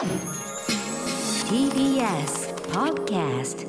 [0.00, 0.08] TBS
[2.72, 3.68] Podcast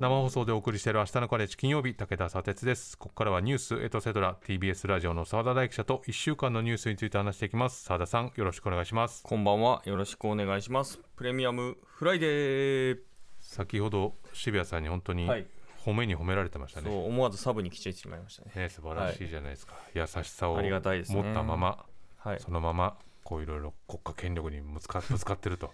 [0.00, 9.82] 生放送でお送りしている明日のカレッジ金曜日武田砂鉄ですここからはニュースエトセトラ TBS ラジオの澤田大記者と1週間のニュースについて話していきます澤田さんよろしくお願いしますこんばんは。
[9.84, 10.98] よろしくお願いします。
[11.16, 12.98] プレミアムフライデー。
[13.40, 15.46] 先ほど渋谷さんに本当にはい
[15.84, 18.52] 褒めに褒められてましたね、そう思わずサブに来てしまいましたね。
[18.54, 21.84] ね素晴らしいじゃないですか、優しさを持ったまま、
[22.18, 22.40] はい。
[22.40, 25.72] そのままこういろいろ国家権力にぶつか ぶつかってると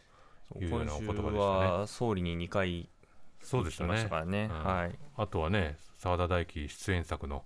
[0.61, 2.89] いうようなお言葉でしたねは総理に2回来
[3.41, 4.49] ましそうでしたねたからね。
[4.51, 4.99] うんはい。
[5.17, 7.45] あとはね澤田大樹出演作の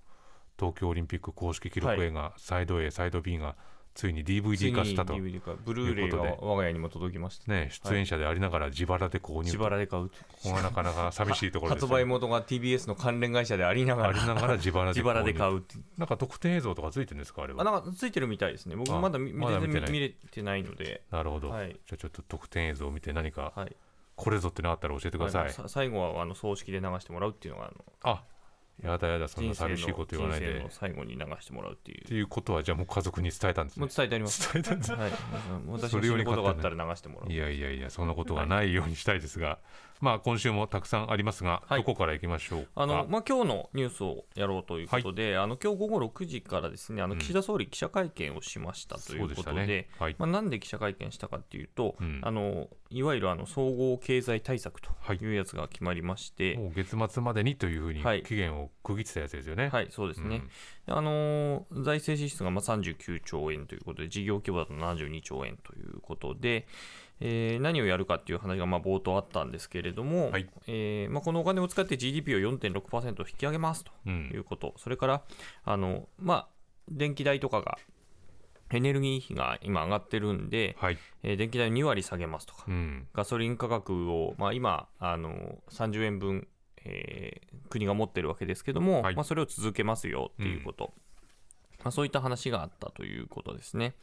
[0.57, 3.55] 東京オリンピック公式記録映画、サイド A サイド B が
[3.93, 7.51] ついに DVD 化したとブルーレイが我が家にも届きました。
[7.51, 10.15] ね出演者でありながら自腹で購入自腹で買うと。
[10.43, 15.63] ここがなかなか寂しいところです発売元が TBS の関連会社でありながらありながら自腹で自腹で買う
[15.97, 18.75] なんか特典映像とかついてるんですかあれあはなんかついてるみたいですね。
[18.75, 21.03] 僕あまだ見まだ見見れてないので。
[21.11, 23.75] なるほど、はいじゃあちょっと特典映像を見て何かはい。
[24.15, 28.23] これぞってのあったら教えてください、さ最後はあの葬式で流してもらうっていうのがあのあ
[28.81, 34.53] やだやだそんな寂しいこと言わないでっ人生の最後に流してもらうっていうていうことはじゃあもう家族に伝えたんですもうね伝えてあります。
[34.53, 35.11] 伝えたんですはい。
[35.67, 37.31] 私のことがあったら流してもらう。
[37.31, 39.59] いやいやいやそんなことがないようにしたいですが、
[40.03, 41.79] まあ今週もたくさんありますが、はい。
[41.79, 42.67] どこから行きましょうか？
[42.75, 47.19] あのまあ、今日のニュースをやろうということで、あの今日午後6時からですねあのうん。
[47.19, 49.87] 岸田総理、記者会見をしましたということで、そうでしたね。
[49.97, 50.15] はい。
[50.19, 52.19] まあ、なんで記者会見したかっていうと、うん。
[52.21, 55.17] あのいわゆるあの総合経済対策とはい。
[55.17, 58.23] いうやつが決まりまして、もう月末までにというふうにはい。
[58.23, 59.69] 期限を区切ってたやつですよね。
[59.69, 60.43] はい、そうですね、
[60.87, 66.67] あの財政支出がまあ39兆円ということで、事業規模だと72兆円ということで、
[67.25, 70.49] えー何をやるかっていう話がまあ冒頭あったんですけれども、はい。
[70.67, 74.29] えーまあ、このお金を使って GDP を4.6%引き上げますとうん。
[74.33, 75.21] いうこと、それから
[75.63, 76.47] あの、まあ、
[76.89, 77.77] 電気代とかが、
[78.71, 83.07] エネルギー費が今上がってるんで、はい、えー電気代を2割下げますとか、うん。
[83.13, 86.47] ガソリン価格を、まあ、今あの30円分、
[86.83, 89.15] えー国が持ってるわけですけども、はい。
[89.15, 90.93] まあ、それを続けますよっていうこと、
[91.83, 93.95] まあ、そういった話があったということですね。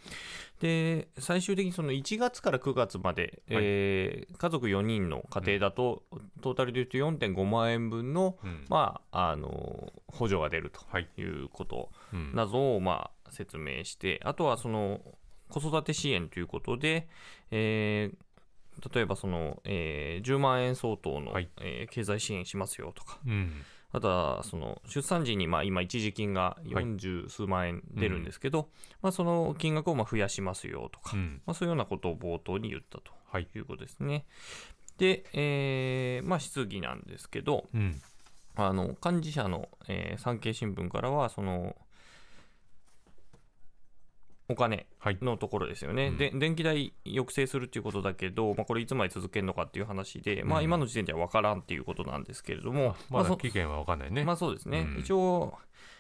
[0.61, 6.03] で最終的にその1月から9月まで、えー家族4人の家庭だと、
[6.41, 8.65] トータルで言うと4.5万円分の,、うん。
[8.69, 11.09] まあ、あの補助が出るとはい。
[11.19, 15.01] いうことうんなどを、まあ、説明して、あとはその
[15.49, 17.09] 子育て支援ということで、
[17.51, 18.17] えー
[18.95, 21.49] 例えばその、えー10万円相当の、はい。
[21.61, 23.63] えー経済支援しますよとか、うん
[23.93, 28.69] あとはその出産時にまあ今、一時金が40数万円出るんですけど、
[29.03, 31.43] まあ、その金額をまあ増やしますよとか、うん。
[31.47, 33.49] まあ、そういうようなことを冒頭に言ったとはい。
[33.55, 34.27] いうことですね。
[34.99, 38.01] で、えーまあ、質疑なんですけど、うん。
[38.57, 41.75] あの幹事社の、えー産経新聞からはその
[44.51, 45.19] お金はい。
[45.23, 46.19] のところですよね、うん。
[46.19, 54.25] で電気代抑制するっていうことだけど、まあ、これいつまで続けるのかっていう話で、まあ、うん今の時点では分からんっていうことなんですけれども、まだそ期限は分かんないね。
[54.25, 55.01] まあそうですね、うん。
[55.01, 55.57] 一応、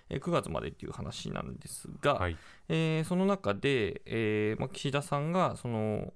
[0.09, 2.37] えー9月までっていう話なんですが、はい。
[2.69, 6.13] えーその中で、えーまあ、岸田さんがその、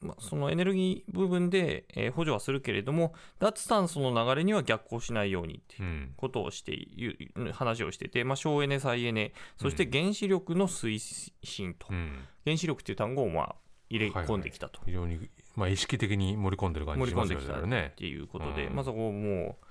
[0.00, 6.14] まあ、そのエネルギー部分で、えー補助はするけれども、脱炭素の流れには逆行しないようにっていううん。
[6.16, 10.98] ことをしている話をしてて、まあ、省エネ、再エネ、そして原子力の推
[11.42, 12.24] 進と、うん。
[12.44, 13.54] 原子力っていう単語をまあ
[13.88, 14.80] 入れ込んできたと。
[14.86, 17.92] 非常に、まあ、意識的に盛り込んでる感じ盛り込んしますよできたっねね。
[17.96, 18.74] ていうことで、うん。
[18.74, 19.66] まあそこをもう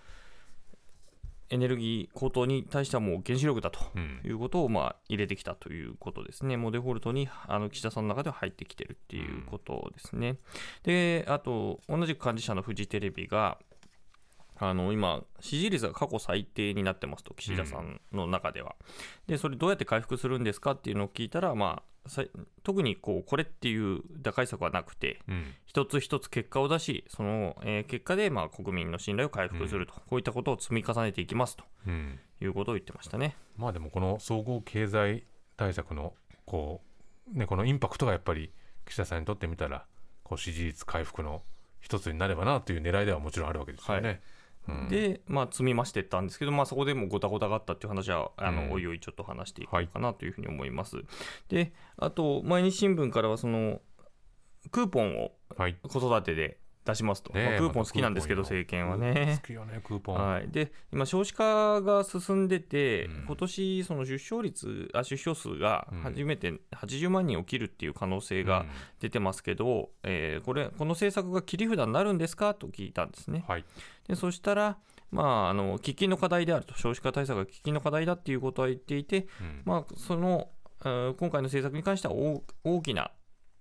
[1.52, 10.38] エネルギー高騰に対してはもう原子力だとうんいうことをまあ入れてきたということですね、もうデフォルトにあの岸田さんの中では入ってきてるっていうことですね。
[10.84, 13.60] で、あと、同じく幹事社のフジテレビが、
[14.64, 18.76] あの今、支持率が過去最低になってますと、岸田さんの中では。
[19.26, 22.24] で、それどうやって回復するんですかっていうのを聞いたら、まあ、
[22.64, 25.46] 特にこうこれっていう打開策はなくて、うん。
[25.66, 31.64] 一つ一つ結果を出し、その、えー結果でまあ国民の信頼を回復すると、こういったことを積み重ねていきますと。
[31.88, 32.20] うん。
[32.40, 33.36] いうことを言ってましたね。
[33.58, 35.26] まあでもこの総合経済
[35.58, 36.14] 対策の
[36.46, 36.82] こ
[37.34, 38.52] う、ね、このインパクトがやっぱり
[38.86, 39.86] 岸田さんにとってみたら
[40.24, 41.42] こう支持率回復の
[41.80, 44.10] 一つになればなという狙いではもちろんあるわけですよね。
[44.10, 44.41] うん
[44.90, 48.72] で、まあ、積み増していったんですけど、まあ、そこでもごたごたがあったっていう話は、あの、うん。
[48.74, 50.98] おいおいちょっと話していこうかなというふうに思います。
[51.50, 53.82] で、あと、毎日新聞からは、その、
[54.72, 55.76] クーポンをはい。
[55.82, 57.32] 子育てで出しますと。
[57.34, 59.40] ねえまあクーポン好きなんですけど、政権は好ね。
[59.46, 60.16] きよねクーポン。
[60.16, 63.26] はい、で今、少子化が進んでて、うん。
[63.28, 66.00] 今年その出生率あ出生数がうん。
[66.02, 68.66] 初めて80万人を切るっていう可能性が
[69.00, 72.54] 出てますけど、えーこれこの政策が切り札になるんですか？
[72.56, 73.44] と聞いたんですね。
[73.48, 73.66] はい
[74.12, 74.78] でそしたら、
[75.10, 79.62] まあ、あの喫緊の課題であると、少子化対策が喫緊の課題だっていうことは言っていて、うん。
[79.64, 80.50] まあ、その、
[80.84, 83.12] えー今回の政策に関しては大大きな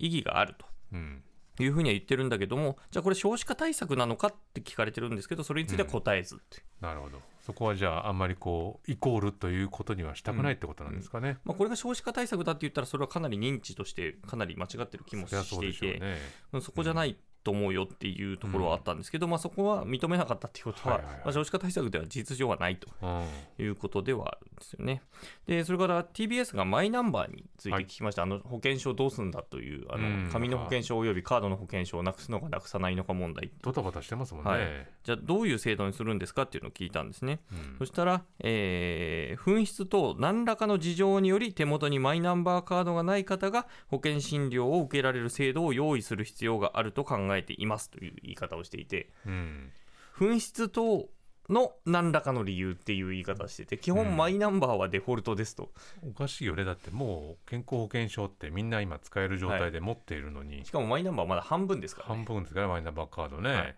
[0.00, 0.66] 意義があると。
[0.92, 1.22] うん。
[1.60, 7.20] いうふうには言ってるんだけども、じゃあこれ少子化対策なのかって聞かれてるんですけど、それについては答えずって、なるほど。
[7.42, 16.16] そこはじゃああんまりこうイコールということにはしたくないってことなんですかね、まあ、これが少子化対策だって言ったら、それはかなり認知としてかなり間違ってる気もしていて、でしょうね。
[16.52, 21.22] うんそこじゃないと思うよっていうところはあったんですけど、まあ、そこは認めなかったっていうことは、はいはいはい。
[21.24, 23.24] まあ、少子化対策では事実上はないとうん。
[23.64, 25.02] いうことではあるんですよね。
[25.46, 30.24] で、それから TBS がマイナンバーについて聞きました、あの保険証どうすんだという、あうん。
[30.26, 34.88] の紙の保険証およびカードの保険証をなくすのかなくさないのか問題、ドタバタしてますもんね、はい。
[35.02, 37.40] じゃあどういう制度にするんですかっていうのを聞いたんですね。
[37.52, 37.76] うん。
[37.78, 49.72] そしたら、えー紛失等何らかの事情により手元にマイナンバーカードがない方が保険診療を受けられる制度を用意する必要があると考えていますという言い方をしていて、うん。
[50.16, 51.08] 紛失等
[51.48, 55.70] の何らかの理由っていう言い方をしてて、基うん本マイナンバーはデフォルトですと。
[56.02, 56.64] おかしいよね。
[56.64, 62.14] だってもう健康保険証ってみんな今使える状態で持っているのに、しかもマイナンバーはまだ半分ですから、ね。
[62.16, 63.76] 半分ですからマイナンバーカードね、はい。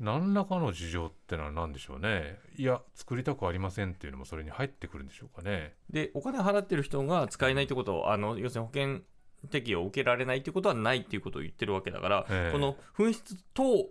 [0.00, 2.38] 何らかの事情ってのは何でしょうね。
[2.56, 5.74] いや作りたくありませんっていうのもそれに入ってくるんでしょうかね。
[5.88, 9.00] で、お金払ってる人が使えないってことを、あの要するに保険
[9.50, 12.52] 適用を受けられないってことはないっていうことを言ってるわけだから、ええ。
[12.52, 13.90] この紛失等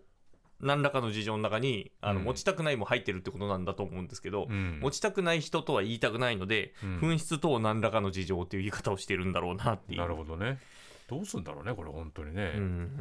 [0.60, 2.26] 何らかの事情の中にあの、うん。
[2.26, 4.80] 持ちたくないも入ってるってことなんだと思うんですけど、うん。
[4.82, 7.00] 持ちたくない人とは言いたくないので、うん。
[7.00, 10.00] 紛失等何らかの事情っていう言い方をしてるんだろうなっていう。
[10.00, 10.60] なるほどね。
[11.08, 13.00] どうするんだろうねこれ本当にね、うん。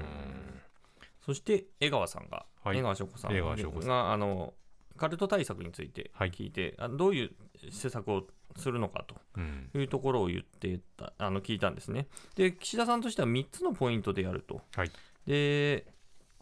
[1.24, 2.78] そして江川さんが、はい。
[2.78, 4.54] 江川翔子さんがあの
[4.96, 6.50] カルト対策についてはい聞い。
[6.50, 7.30] て、あのどういう
[7.70, 8.26] 施策を
[8.56, 12.08] するのかとうんいうところを言ってたあの聞いたんですね。
[12.36, 14.62] で岸田さんとしては3つのポイントでやると。
[14.74, 14.90] はい
[15.26, 15.86] で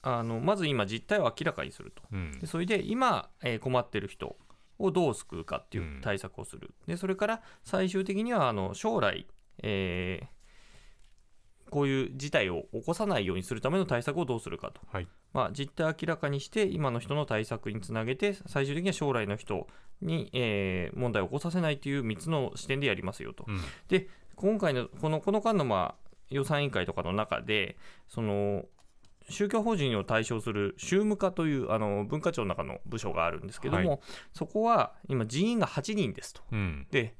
[0.02, 2.02] あのまず今実態を明らかにすると。
[2.12, 4.36] うんでそれで今、えー困ってる人
[4.78, 6.74] をどう救うかっていううん対策をする。
[6.86, 9.26] でそれから最終的にはあの将来、
[9.62, 10.39] えー
[11.70, 14.80] こういう事態を起こさないようにするための対策をどうするかと。
[14.92, 19.68] はいまあ、実態を明らかにして今の人の対策につなげて最終的には将来の人
[20.02, 23.44] に、えー問題を起こさせないという3つの視点でやりますよと。
[23.46, 27.76] うんで今回のこのこの間の、まあ、予算委員会とかの中で
[28.08, 28.64] その
[29.28, 33.98] 宗教法人を対象する宗務課というあの文化庁の中の部署があるんですけども、は
[34.32, 36.42] そこは今人員が8人ですと。
[36.52, 37.14] うんで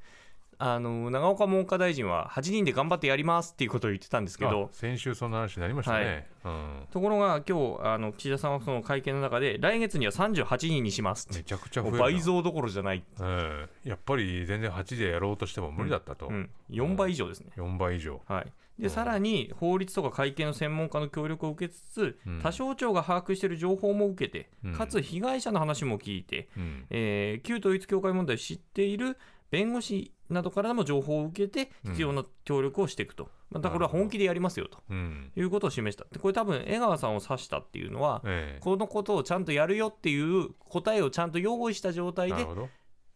[0.63, 6.87] あの長岡文科大臣は8人で頑張ってやりますっていうことを言ってたんですけどあ先週その話になりましたね、うん。
[6.91, 17.49] ところが今日あの岸田さんはその会見の中で来月には38人にしますめちゃくちゃ倍増どころじゃない、うん、やっぱり全然8でやろうとしても無理だったと、うん、4倍以上ですね。
[17.57, 18.21] 4倍以上。
[18.27, 18.83] はい、うん。
[18.83, 22.39] でさらに法律とか会計の専門家の協力を受けつつ、うん。
[22.41, 29.17] 他省庁が把握している情報も受けて、うんかつ被害者の話も聞いて、うんえー旧統一教会問題を知っている
[29.51, 31.91] 弁護士などからも情報を受けてうん。
[31.91, 34.79] 必要な協力をしていくと、まあ、だからこれは本気でやりますよと。
[34.89, 35.31] うん。
[35.35, 36.05] いうことを示した。
[36.11, 38.59] でこれ多分江川さんを指したっていうのは、ええ。
[38.61, 42.47] このことをちゃんとやるよっていう答えをちゃんと用意した状態で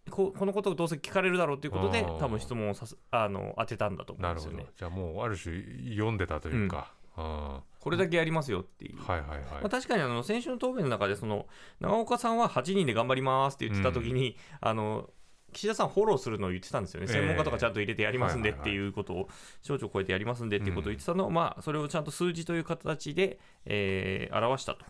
[0.10, 4.66] ここのことをどうせ聞かれるだろうということで多分質問をさすあの当てたんだと思うなんですよね。
[4.78, 8.98] じゃあもうある種読んでたというか、あこれだけやりますよっていう。
[8.98, 11.48] ーはいはいはい、まあ、確かにあの先週の答弁の中でその
[11.80, 15.10] 長岡さんは8人で頑張りますって言ってた時に、あの
[15.56, 17.14] 岸田さんフォローするのを言ってたんですよね、ええ。
[17.14, 19.30] 専門家とかちゃんと入れてやりますんでっていうことを、
[19.62, 24.86] 省庁を超えてやりますんでっていうことを言ってたのを、まあ、それをちゃんと数字という形で、えー表したと。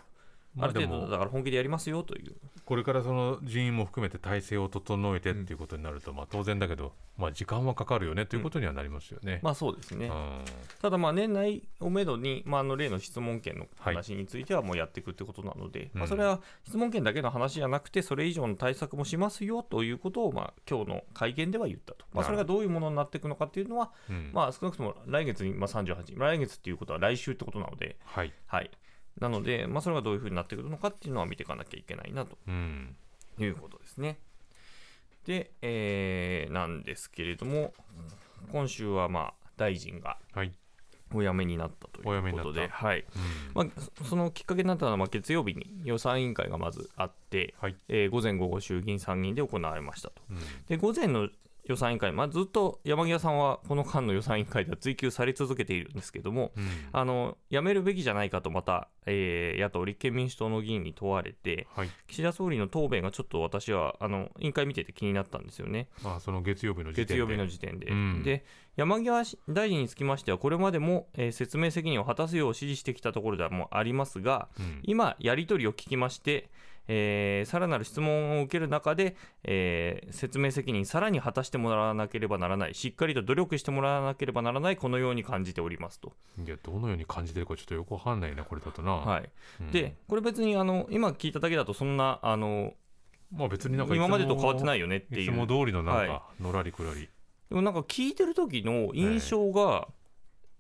[0.60, 2.36] ある程度だから本気でやりますよという。
[2.66, 9.40] これからその人員も含めて体制を整えてっていうことになると、まあ当然だけど、まあ、時間はかかるよねということにはなりますよね。
[9.44, 10.08] まあそうですね。
[10.08, 10.42] うん。
[10.82, 16.00] ただまあ年内をめどに、まあ、あの例の質問権の話についてはもうやっていくってことなので、うん。
[16.00, 24.32] まあ、それは質問権だけの話じゃなくてそれ以上の対策もしますよということをまあ今日の会見では言ったと、まあ、それがどういうものになっていくのかっていうのは、うん。
[24.34, 28.72] まあ、少なくとも来月にまあ38来月っていうことは来週ってことなので、はい、はい、
[29.20, 32.38] なので、まあ、それがどういうふうになってくるのかっていうのは見ていかなきゃいけないなと。
[32.48, 32.96] うん。
[33.40, 34.18] いうことですね。
[35.26, 37.74] で、えーなんですけれども
[38.52, 40.54] 今週はまあ大臣がはい。
[41.14, 43.06] お辞めになったということで、はい。
[43.56, 43.68] うん。
[43.68, 47.76] まあ、そそのきっかけになったのは、まあ、月曜日に予算委員会がまずあって、はい。
[47.88, 50.22] えー午前午後衆議院参議院で行われましたと。
[50.30, 50.38] うん。
[50.68, 51.30] で午前の
[51.66, 56.66] 予算委員会、まあ、ずっと山際さんはこの間の予算委員会では追及され続けているんですけども、うん。
[56.92, 61.90] あの辞めるべきじゃないかとまた、えー野党立憲民主党の議員に問われてはい。
[62.08, 65.90] 岸田総理の答弁がちょっと私はあの委員会見てて気になったんですよね。
[66.04, 67.14] まあ、その月曜日の時点で。
[67.16, 67.88] 月曜日の時点で。
[67.88, 68.24] うん。
[68.24, 68.46] で
[68.76, 74.80] 山際大臣につきましては、これまでも、えー説明責任を果たすよう指示してきたところではもうありますが、うん。
[74.84, 76.50] 今、やり取りを聞きまして、
[76.88, 86.14] えーさらなる質問を受ける中で、えー説明責任さらに果たしてもらわなければならないしっかりと努力してもらわなければならないこのように感じておりますと。
[86.46, 89.30] いやどのように感じてるかちょっとよくわかんないなこれだとな、はい。
[89.62, 89.72] うん。
[89.72, 92.74] でこれ別にあの今聞いただけだとそんなあの
[93.32, 95.22] まあ別になんか今までと変わってないよねっていう。
[95.24, 97.10] いつも通りのなんはかのらりくらり、
[97.50, 99.88] でもなんか聞いてる時の印象が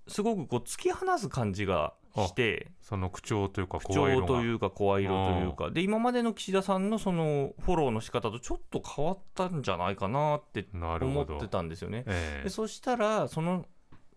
[0.07, 5.71] すごくこう突き放す感じがしてその口調というか口声色が調というか声色というか。
[5.71, 12.03] で今までの岸田さんのそのフォローの仕方とちょっと変わったんじゃないかなって思ってたんですよね。
[12.07, 12.43] ええ。
[12.43, 13.65] でそしたらその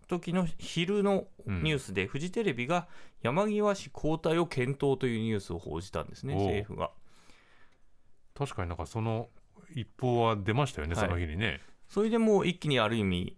[0.07, 2.87] 時の昼のニュースでフジテレビが
[3.21, 6.91] 山際氏交代を検討というニュースを報じたんですね政府が。
[8.33, 9.29] 確かになんかその
[9.75, 11.05] 一報は出ましたよね、はい。
[11.05, 11.61] その日にね。
[11.89, 13.37] それでもう一気にある意味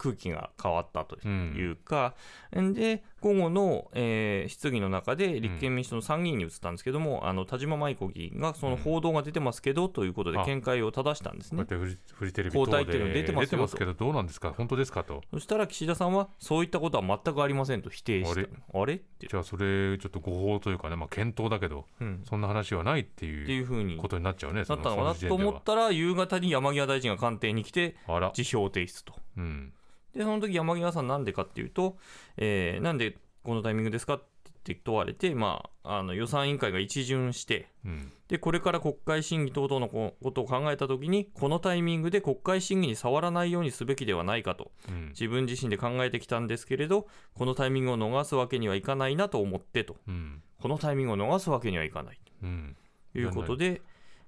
[0.00, 2.14] 空気が変わったというか、
[2.52, 11.64] で午後の、えー質疑の中で立憲民主党の参議院に移ったんですけども、あの田島舞子議員がその報道が出てますけど、ということであ見解を正したんですね。
[11.64, 14.54] こうやってフジテ出てますよけどどうなんですか？
[14.56, 15.22] 本当ですかと。
[15.30, 18.40] そしたら岸田さんはそういったことは全くありませんと否定した
[18.78, 19.02] あれ？
[19.18, 27.96] じゃあそれちょっと誤報というかねまあ検討だけどうん、そんな話はないっていういうふうにことになっちゃうねなったのかなと思ったら夕方に山際大臣が官邸に来て
[28.32, 29.14] 辞表提出と。
[29.36, 29.72] うん
[30.14, 31.96] でその時山際さんなんでかっていうと、
[32.36, 34.22] えーなんでこのタイミングですかっ
[34.62, 38.12] て問われて、まあ、あの予算委員会が一巡してうん。
[38.28, 45.08] でこれから国会審議等々のこことを考えた時にこのタイミングで国会審議に触らないようにすべきではないかとうん。
[45.08, 49.96] 自分自身で考えてきたんですけれどこのタイミングを逃すわけにはいかないなと思ってと。
[50.06, 50.42] うん。
[50.60, 52.76] このタイミングを逃すわけにはいかないうん。
[53.12, 53.80] ということで、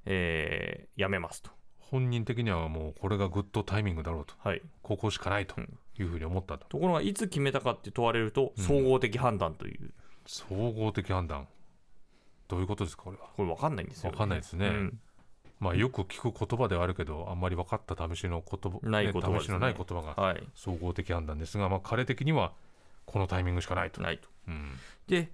[0.06, 1.50] えーやめますと。
[1.92, 4.34] 本人的にはもうこれがグッドタイミングだろうと。
[4.38, 5.78] はい、ここしかないとうん。
[5.98, 6.66] いうふうに思ったと。
[6.66, 9.92] ところがいつ決めたかって問われるとうん総合的判断という、
[10.26, 11.46] 総合的判断。
[12.48, 13.24] どういうことですかこれは。
[13.36, 14.68] これ分かんないんですよ、わかんないですね。
[14.68, 15.00] うん。
[15.60, 22.52] まあよく聞く言葉ではあるけどあんまり分かった試しの言葉ない言葉ね試しのない言葉がはい、総合的判断ですが、まあ、彼的には
[23.04, 24.00] このタイミングしかないと。
[24.00, 24.28] ないと。
[24.48, 24.72] うん。
[25.06, 25.30] で、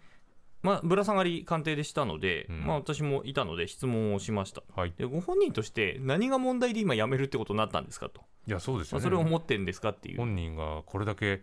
[0.68, 2.66] まあ、ぶら下がり官邸でしたので、うん。
[2.66, 4.62] まあ、私もいたので質問をしました。
[4.76, 11.42] はい、でご本人として何が問題で今辞めるってことになったんですかと、いやそうですよね、まあそれを思ってるんですかっていう、本人がこれだけ、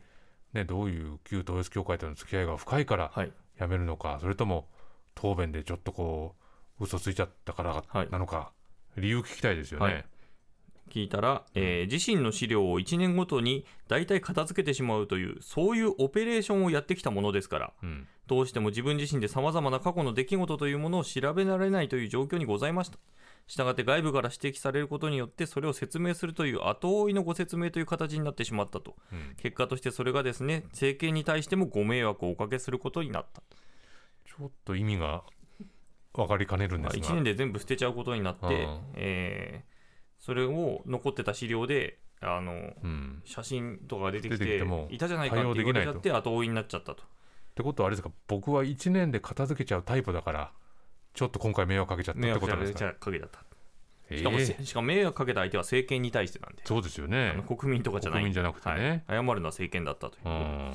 [0.53, 4.67] ね、どういう旧統一教会との付き合いが深いからはい、辞めるのか、それとも
[5.15, 6.35] 答弁でちょっとこ
[6.79, 8.09] う嘘ついちゃったからはい。
[8.11, 8.51] なのか、
[8.97, 10.05] 理由聞きたいですよね。
[10.87, 22.97] はい聞いたら、えー自身の資料を1年ごとに大体片付けてしまうという、そういうオペレーションをやってきたものですから、うんどうしても自分自身でさまざまな過去の出来事というものを調べられないという状況にございました。
[23.47, 28.95] したがって外部から指摘されることによってそれを説明するという後追いのご説明という形になってしまったと。
[29.11, 33.43] うん結果としてそれがですね、政権に対してもご迷惑をおかけすることになった。
[34.25, 35.23] ちょっと意味が
[36.13, 39.74] 分かりかねるんまあ、ですが、1年で全部捨てちゃうことになって、うんえー
[40.25, 47.03] それを残ってた資料で、あのうん、写真とかが出てき出ていたじゃないかって言われちゃって後追いになっちゃったと。
[47.03, 47.05] っ
[47.53, 48.11] てことはあれですか？
[48.27, 50.51] 僕は1年で片付けちゃうタイプだから
[51.13, 53.45] ちょっと今回迷惑かけちゃったってことですか、かけちゃった。
[54.09, 56.63] えしかも、しかも迷惑かけた相手は政権に対してなんで。
[56.65, 58.21] そうですよあねの国民とかじゃない。
[58.21, 59.03] 国民じゃなくてね。
[59.05, 59.17] はい。
[59.17, 60.73] 謝るのは政権だったという。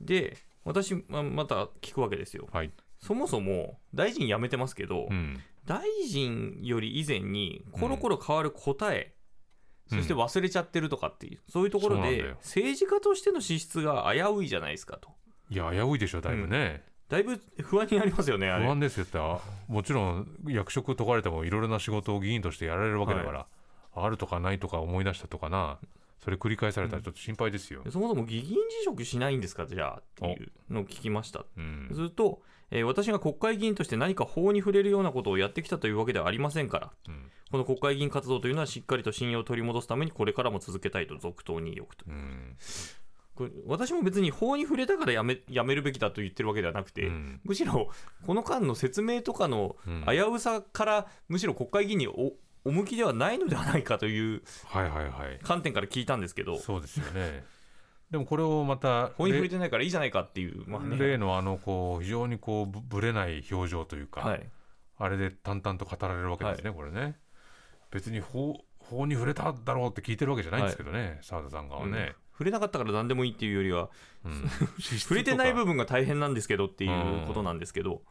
[0.00, 2.48] で私ままた聞くわけですよ。
[2.52, 2.72] はい。
[2.98, 9.14] そもそも大臣辞めてますけど、うん大臣より以前にコロコロ変わる答え、
[9.92, 9.98] うん。
[9.98, 15.10] そして忘れちゃってるとかっていう、そういうところで政治家としての資質が危ういじゃないですかと。
[15.50, 18.64] いや危ういでしょだいぶね、だいぶ不安になりますよねあれ。
[18.64, 19.18] 不安ですよって。
[19.18, 23.46] あもちろん役職解かれてもいろいろな仕事を議員としてやられるわけだから、
[23.94, 25.78] あるとかないとか思い出したとかな。
[26.18, 31.44] それ繰り返されたらちょっと心配ですよ、そもそも議員辞職しないんですかじゃあっていうのを聞きました。
[31.56, 31.88] うん。
[31.92, 36.90] ずっと、えー私が国会議員として何か法に触れるようなことをやってきたというわけではありませんから。
[37.08, 37.30] うん。
[37.50, 42.04] この国会議員活動というのはしっかりと信用を取り戻すためにこれからも続けたいと続投に意欲と。
[42.06, 42.56] うん。
[43.34, 47.40] これ私も別に法に触れたからやめやめるべきだと言ってるわけではなくて、うん。
[47.44, 47.90] むしろ
[48.26, 50.04] この間の説明とかのうん。
[50.06, 52.32] 危うさからむしろ国会議員にお
[52.64, 55.38] お向きではないのではないかというはいはいはい。
[55.42, 56.58] 観点から聞いたんですけど。
[56.58, 57.44] そうですよね
[58.10, 60.96] でもこれをまた法に触れてないからいいじゃないかっていう、まあね。
[60.96, 64.50] 例のあのこう非常にこうぶぶれない表情というか、はい、
[64.96, 67.16] あれで淡々と語られるわけですね、これね。
[67.90, 71.92] 別に法法に触れただろうって聞いてるわけじゃないんですけどね澤、田さんがはうん。
[71.92, 73.90] ね、触れなかったから何でもいいっていうよりは
[74.24, 74.50] うん。
[74.80, 78.02] 触れてない部分、分が大変なんですけどっていうことなんですけど、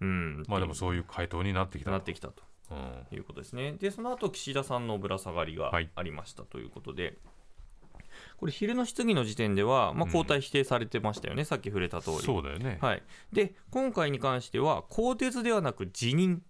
[0.00, 0.08] うん。
[0.08, 0.10] う
[0.40, 3.06] ん、まあでもそういう回答になってきたなってきたとうん。
[3.10, 3.72] いうことですね。
[3.72, 5.90] で、その後岸田さんのぶら下がりがはい。
[5.94, 7.18] ありましたということで、
[8.36, 12.16] これ、昼の質疑の時点では、まあ、交代否定されてましたよね、さっき触れた通り。
[12.18, 16.42] そうだよね、はい、で、今回に関しては、更迭ではなく辞任。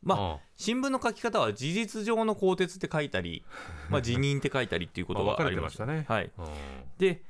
[0.00, 3.44] まあ新聞の書き方は事実上の更迭って書いたり、
[3.90, 6.04] まあ、辞任って書いたりっていうことがありましたね。
[6.08, 6.46] はい、うん。
[6.98, 7.22] で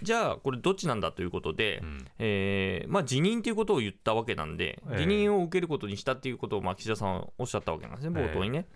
[0.00, 2.06] じゃあこれどっちなんだということで、うん。
[2.18, 4.98] えーまあ、辞任ということを言ったわけなんで、ええ。
[4.98, 8.66] 辞任を受けることにしたっていうことをまあ岸田さんはおっしゃったわけなんですね、冒頭にね。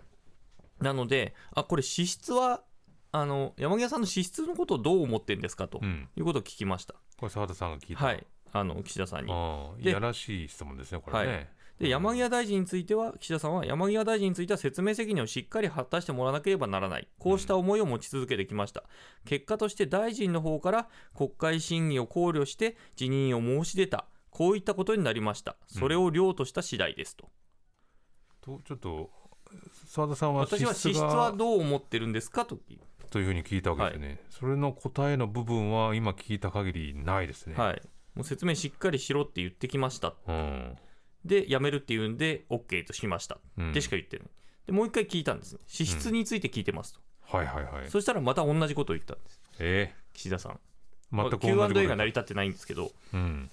[0.79, 2.63] なので、あこれ、資質は
[3.15, 6.09] あの山際さんの資質のことをどう思ってるんですかとうん。
[6.17, 8.03] いうことを聞きました、これ澤田さんが聞いた。
[8.03, 9.31] はい、あの岸田さんに。
[9.31, 11.53] ああでいやらしい質問ですね、これね。
[11.79, 18.83] で山際大臣については、岸田さんは山際大臣については説明責任をしっかり果たしてもらわなければならない、こうした思いを持ち続けてきました、
[19.25, 27.29] 結果として大臣の方から国会審議を考慮して辞任を申し出た、こういったことになりました、それを量とした次第ですと。
[28.41, 29.09] とちょっと
[29.87, 32.45] 澤田さんは私は資質はどう思ってるんですか？
[32.45, 32.59] と
[33.13, 37.53] というふうに聞いたわけですね、それの答えの部分は今聞いた限りないですね。
[37.55, 37.81] はい、
[38.15, 40.75] もう説明しっかりしろって言ってきました、うん。
[41.23, 43.71] で、辞めるっていうんで、OK としました、うん。
[43.71, 44.27] でしか言ってない。
[44.65, 47.01] でもう一回聞いたんですね、資質について聞いてますと、
[47.37, 47.89] はいはいはい。
[47.91, 50.59] そしたらまた同じことを言ったんです、え岸田さん。
[51.13, 53.51] ー、全く Q&A が成り立ってないんですけど、うん、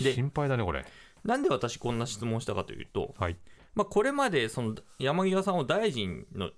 [0.00, 0.86] で心配だね、これ。
[1.24, 3.36] なんで私こんな質問したかというと、はい。
[3.74, 6.50] まあ、これまでその山際さんを大臣の、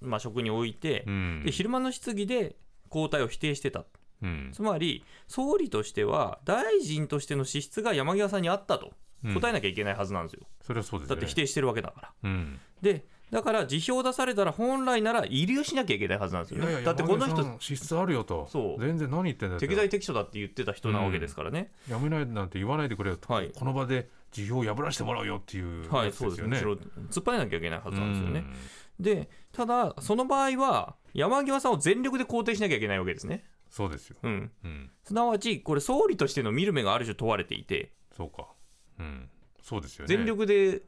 [0.00, 2.56] まあ、職に置いて、うんで昼間の質疑で
[2.90, 3.84] 交代を否定してた。
[4.22, 8.92] うんつまり、総理としては、大臣としての資質が山際さんにあったと
[9.24, 10.46] うん答えなきゃいけないはずなんですよ。
[10.62, 11.20] それはそうですよね。
[11.20, 12.12] だって否定してるわけだから。
[12.24, 16.82] うん、で、だから辞表を出されたら、本来なら、慰留しなきゃいけないはずなんですよね。
[16.82, 21.72] だってこの人、資質あるよとそう全然何言ってんだよ適材適所だって言ってた人なわけですからね。
[21.90, 26.48] やめないなんて言わないでくれよと、はいこの場で辞表を破らせてもらうよっていうはい、そうですね。
[26.48, 28.44] むしろ突っ張ねなきゃいけないはずなんですよね。
[28.98, 33.44] うんで、ただ、その場合は、山際さんを全力で肯定しなきゃいけないわけですね。
[33.70, 34.16] そうですよ。
[34.22, 34.50] うん。
[34.64, 38.48] うん、すなわち、これ、総理としての見る目がある種問われていて、そうか。
[38.98, 39.28] うん、
[39.62, 40.16] そうですよね。
[40.16, 40.82] 全力で、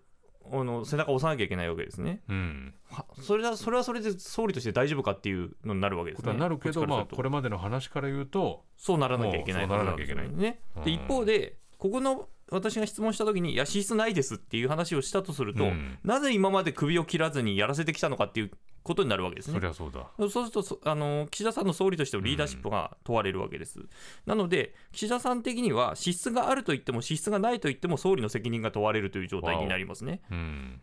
[0.53, 2.23] あの背中を押さなきゃいけないわけですね。
[2.29, 6.33] うん、はそれはそれはそれで総理として大丈夫かっていうのになるわけですね。
[6.33, 10.61] はなるけど、まあ、これまでの話から言うと、そうならなきゃいけないそうならなきゃいけないね。
[10.77, 18.51] でうん一方で、ここの私が質問したときに、いや、資質ないですっていう話をしたとすると、うんなぜ今まで首を切らずにやらせてきたのかっていう
[18.83, 19.67] ことになるわけですねそり。
[19.67, 20.07] ゃそうだ。
[20.19, 23.81] そうするとそあの、岸田さんの総理としてのリーダーシップが問われるわけです。
[24.27, 30.21] なので、岸田さん的には、資質があると言っても、資質がないと言っても、総理の責任が問われるという状態になりますね。
[30.31, 30.81] うん、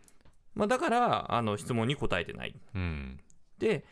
[0.54, 2.54] まあ、だからあの、質問に答えてない。
[2.74, 3.20] うん、
[3.58, 3.84] で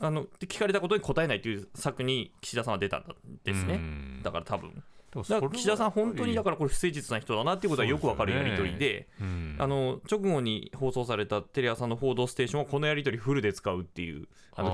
[0.00, 3.04] あので聞かれたことに答えないという策に岸田さんは出たん
[3.44, 3.74] ですね。
[3.74, 4.82] うんだから多分
[5.20, 9.56] 岸田さん、本当にだかからこれ、不誠実な人だなっていうことはよくわかるやり取りで、ら、うん。
[9.58, 14.26] あの直後に放送されたテレ朝の報道ステーションは、このやり取りフルで使うっていう、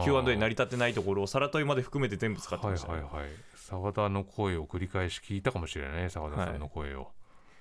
[0.05, 3.29] Q&A 成り立ってないところを、さら問いまで含めて全部使ってはいましたね、はいはい
[3.69, 7.11] 澤田の声を繰り返し聞いたかもしれないね澤田さんの声を、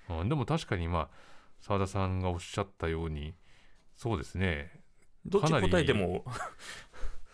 [0.10, 1.10] うん、でも確かにまあ
[1.60, 3.34] 澤田さんがおっしゃったように
[3.98, 4.72] そうですね。
[5.26, 6.24] どっち答えても、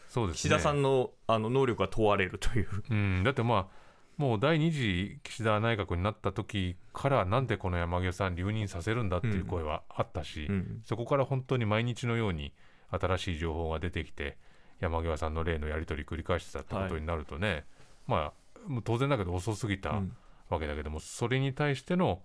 [0.08, 0.40] そうですね。
[0.40, 3.83] 岸田さんのあの能力が問われるという、うん、だってまあ
[4.18, 10.82] もう第2次岸田内閣になった時からなんでこの山際さん留任させるんだっていう声はあったし、うん。
[10.86, 12.54] そこから本当に毎日のように
[12.92, 14.38] 新しい情報が出てきて
[14.80, 17.66] 山際さんの例のやり取り繰り返してたってことになるとね、
[18.08, 20.16] まあもう当然だけど遅すぎたうん。
[20.50, 22.22] わけだけども、それに対しての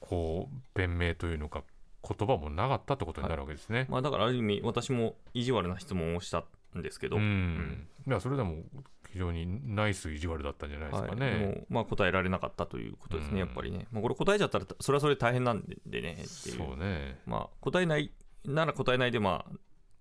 [0.00, 1.62] こう弁明というのか
[2.06, 3.86] 言葉もなかったってことになるわけですね。
[3.88, 6.44] まあ、だからある意味、私も意地悪な質問をした
[6.76, 8.56] んですけど、うん、いやそれでも
[9.12, 11.38] 非常にナイス意地悪だったんじゃないですはい、かね。
[11.38, 13.86] でも、まあ、答えられなかったということですね、うんやっぱりね。
[13.92, 16.56] まあ、これ答えちゃったら、それはそれで大変なんでねっていう。
[16.56, 17.20] そうね。
[17.26, 18.10] まあ、答えない
[18.46, 19.52] なら答えないで、まあ、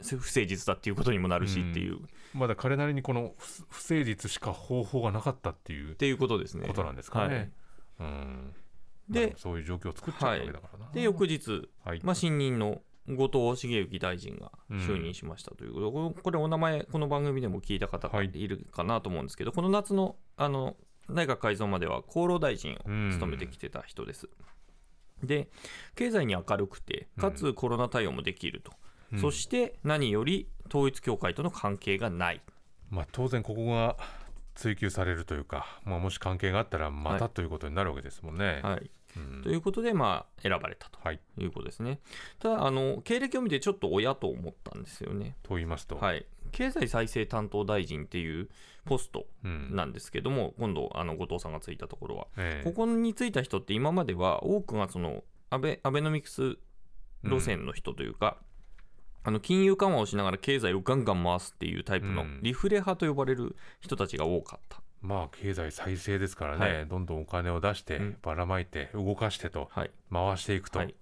[0.03, 1.99] 不誠実だっていうことにもなるしっていう、っ
[2.33, 6.67] まだ彼なりにこの不不誠実しか方法がなかったっていうていうことですね。
[6.67, 7.35] ことなんですかね。
[7.35, 7.49] はい
[7.99, 8.53] うん、
[9.09, 10.91] でまあそういう状況を作っちゃうわけだからな。
[10.91, 12.81] で、翌日、はいまあ、新任の
[13.15, 20.75] 後藤茂之大臣が就任しましたということで、これこれお名前、この番組でも聞いた方がいるかなと思うんですけど、この夏のあの
[21.09, 24.29] 内閣改造までは厚労大臣を務めてきてた人です。
[25.23, 25.49] で、
[25.95, 28.71] 経済に明るくて、かつコロナ対応もできると、
[29.13, 29.19] うん。
[29.19, 32.41] そして何より統一教会との関係がない。
[32.89, 33.97] まあ、当然ここが
[34.55, 38.61] 追及されるというか、まあ、もし関係があったらまたということになるわけですもんね。
[38.63, 38.89] はい、うん
[39.43, 40.99] ということで、まあ、選ばれたと。
[41.03, 41.99] はい、いうことですね。
[42.39, 45.35] ただあの、経歴を見てちょっと親と思ったんですよね。
[45.43, 48.49] と言いますと、はい、経済再生担当大臣っていう
[48.85, 49.75] ポストうん。
[49.75, 52.69] なんですけども、今度、あの後藤さんがついたところは、ええ。
[52.69, 56.57] ここについた人って、今までは多くがそのアベアベノミクス
[57.23, 58.37] 路線の人というか、
[59.23, 62.39] あの金融緩和をしながら経済をガンガン回すっていうタイプのうん。
[62.41, 64.81] リフレ派と呼ばれる人たちが多かった。
[65.01, 66.87] まあ経済再生ですからね、はい。
[66.87, 68.17] どんどんお金を出して、うん。
[68.21, 69.91] ばらまいて動かしてとはい。
[70.11, 70.95] 回していくと、はい、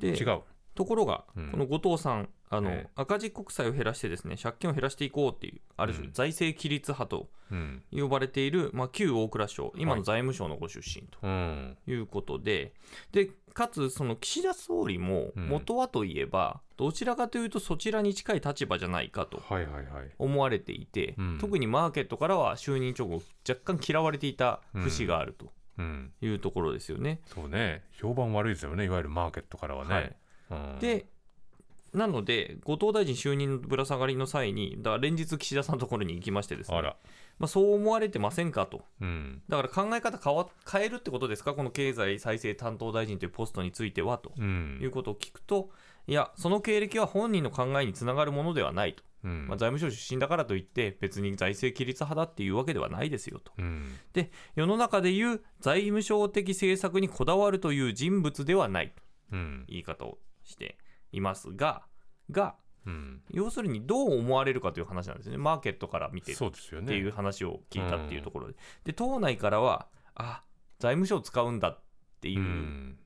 [0.00, 0.42] で違う、
[0.78, 1.50] ところが、うん。
[1.50, 2.90] この後藤さんあの、ええ。
[2.94, 6.12] 赤字国債を減らしてですね借金を減らしていこうっていうある種、うん。
[6.12, 7.82] 財政規律派とうん。
[7.90, 10.00] 呼ばれている、まあ、旧大蔵省今はい。
[10.00, 11.76] の財務省のご出身とうん。
[11.86, 12.72] いうことで,、
[13.10, 15.48] でかつその岸田総理もうん。
[15.48, 20.10] 元はといえば、どちらかというとそちらに近い立場じゃないかとはいはいはい。
[20.18, 21.38] 思われていて、うん。
[21.40, 26.12] 特にマーケットからは就任直後若干嫌われていた節があるとうん。
[26.20, 27.20] いうところですよね。
[27.26, 27.82] そうね。
[27.92, 28.84] 評判悪いですよね。
[28.84, 30.04] いわゆるマーケットからはね、はい。
[30.04, 30.12] うん、
[30.80, 31.06] で
[31.94, 36.82] なので後藤大臣就任のぶら下がりの際にだから連日岸田さんのところに行きましてですね。
[37.38, 38.84] まあ、そう思われてませんかと。
[39.00, 39.42] うん。
[39.48, 41.54] だから考え方変わ変えるってことですか？
[41.54, 44.32] この経済再生担当大臣というポストについてはと。
[44.36, 44.78] うん。
[44.82, 45.70] いうことを聞くと
[46.06, 49.46] いやその経歴は本人の考えにつながるものではないと、うん。
[49.48, 53.52] まあ、財務省出身だからといって別に財政規律派だっていうわけではないですよと。
[53.56, 53.86] うん。
[54.12, 59.02] で世の中でいう財務省的政策にこだわるという人物ではないと。
[59.32, 59.64] うん。
[59.68, 60.78] 言い方をして
[61.12, 61.82] いますが
[62.30, 62.56] が
[62.86, 63.22] うん。
[63.30, 65.38] 要するにどう思われるかという話なんですよね。
[65.38, 66.86] マーケットから見てそうですよね。
[66.86, 70.42] っていう話を聞いたっていうところで、で党内からはあ
[70.78, 71.80] 財務省使うんだっ
[72.20, 72.98] ていううん。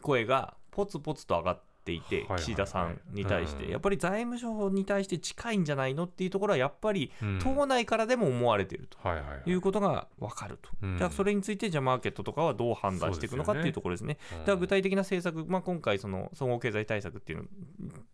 [0.00, 2.40] 声がポツポツと上がっていて、はいはいはい。
[2.42, 3.70] 岸田さんに対して、うん。
[3.70, 7.38] やっぱり財務省に対して近いんじゃないのっていうところはやっぱりうん。
[7.38, 8.98] 党内からでも思われていると。
[9.06, 10.98] はいうことが分かると、うん。
[10.98, 14.18] じゃあそれについてじゃあマーケットとかはどう判断していくのかっていうところですね。
[14.40, 17.46] だから具体的な政策、まあ、今回その総合経済対策っていうのを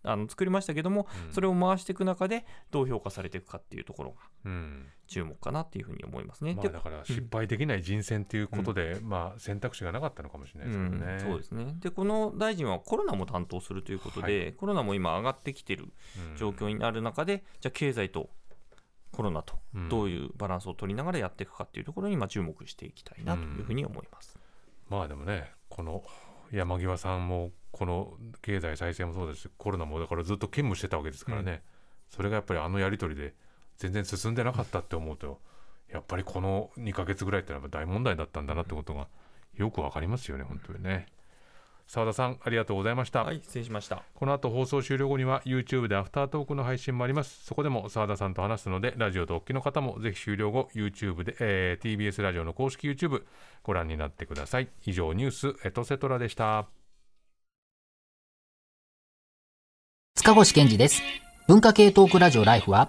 [0.04, 1.32] あの作りましたけども、うん。
[1.32, 6.54] それを回していく中でどう評価されていくかっていうところがうん注目かなっていうふうに思いますね。
[6.54, 11.12] まあ、でだから失敗できない人選ということで、まあ、選択肢がなかったのかもしれないですけどね。
[11.12, 11.76] うん、そうですね。
[11.80, 15.88] でこの大臣はコロナも担当するということで、はコロナも今上がってきてる
[16.30, 16.36] うん。
[16.36, 18.30] 状況にある中で、じゃあ経済と
[19.12, 19.88] コロナとうん。
[19.88, 24.38] どういうバランスを取りながらやっていくかっていうところに今注目していきたいなというふうに思います。
[24.88, 26.02] まあでもねこの
[26.50, 31.62] 山際さんもこの経済再生もそうですしコロナもだからずっと兼務してたわけですからね、
[32.08, 33.34] それがやっぱりあのやり取りで
[33.78, 35.40] 全然進んでなかったって思うと
[35.90, 39.08] やっぱりこの2ヶ月ぐらいってのは大問題だったんだなってことが
[39.56, 41.06] よくわかりますよね本当にね
[41.92, 44.02] 澤田さんありがとうございました、はい、失礼しました。
[44.14, 47.44] この後放送終了後には YouTube でアフタートークの配信もあります。
[47.44, 53.24] そこでも澤田さんと話すので、ラジオとお聞きの方もぜひ終了後 YouTube で、えー TBS ラジオの公式 YouTube
[53.62, 54.68] ご覧になってください。
[54.86, 56.66] 以上ニュースエトセトラでした。
[60.14, 61.02] 塚越健二です。
[61.46, 62.88] 文化系トークラジオライフは、